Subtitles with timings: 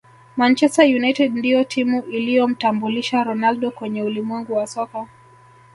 [0.37, 5.07] manchester united ndiyo timu iliyomtambulisha ronaldo kwenye ulimwengu wa soka